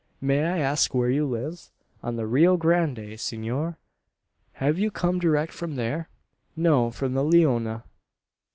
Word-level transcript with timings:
"May 0.19 0.43
I 0.45 0.57
ask 0.57 0.95
where 0.95 1.11
you 1.11 1.27
live?" 1.27 1.69
"On 2.01 2.15
the 2.15 2.25
Rio 2.25 2.57
Grande, 2.57 3.19
senor?" 3.19 3.77
"Have 4.53 4.79
you 4.79 4.89
come 4.89 5.19
direct 5.19 5.53
from 5.53 5.75
there?" 5.75 6.09
"No; 6.55 6.89
from 6.89 7.13
the 7.13 7.23
Leona." 7.23 7.83